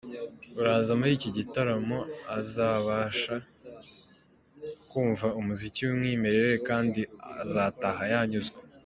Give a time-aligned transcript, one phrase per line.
[0.59, 1.99] Uzaza muri iki gitaramo
[2.37, 3.35] azabasha
[4.89, 7.01] kumva umuziki w’umwimerere kandi
[7.43, 8.59] azataha yanyuzwe.”